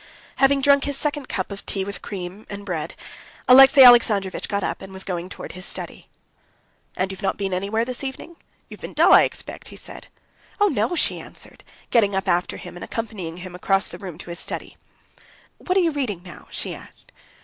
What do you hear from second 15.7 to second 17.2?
are you reading now?" she asked.